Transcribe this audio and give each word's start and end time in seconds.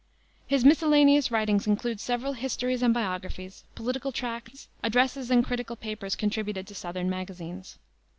His 0.47 0.65
miscellaneous 0.65 1.29
writings 1.29 1.67
include 1.67 1.99
several 1.99 2.33
histories 2.33 2.81
and 2.81 2.91
biographies, 2.91 3.63
political 3.75 4.11
tracts, 4.11 4.67
addresses 4.81 5.29
and 5.29 5.45
critical 5.45 5.75
papers 5.75 6.15
contributed 6.15 6.65
to 6.65 6.73
southern 6.73 7.07
magazines. 7.07 7.77